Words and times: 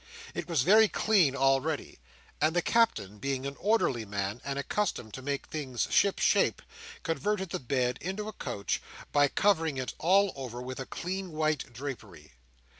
It 0.33 0.49
was 0.49 0.63
very 0.63 0.87
clean 0.87 1.35
already; 1.35 1.99
and 2.41 2.55
the 2.55 2.63
Captain, 2.63 3.19
being 3.19 3.45
an 3.45 3.55
orderly 3.59 4.03
man, 4.03 4.41
and 4.43 4.57
accustomed 4.57 5.13
to 5.13 5.21
make 5.21 5.45
things 5.45 5.87
ship 5.91 6.17
shape, 6.17 6.63
converted 7.03 7.51
the 7.51 7.59
bed 7.59 7.99
into 8.01 8.27
a 8.27 8.33
couch, 8.33 8.81
by 9.11 9.27
covering 9.27 9.77
it 9.77 9.93
all 9.99 10.33
over 10.35 10.59
with 10.59 10.79
a 10.79 10.87
clean 10.87 11.33
white 11.33 11.71
drapery. 11.71 12.31